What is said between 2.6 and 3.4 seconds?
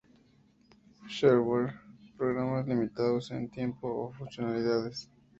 limitados